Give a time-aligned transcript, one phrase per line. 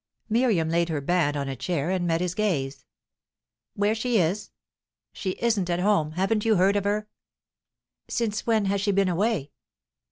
[0.29, 2.85] Miriam laid her band on a chair, and met his gaze.
[3.75, 4.49] "Where she is?"
[5.13, 6.13] "She isn't at home.
[6.13, 7.07] Haven't you heard of her?"
[8.07, 9.51] "Since when has she been away?"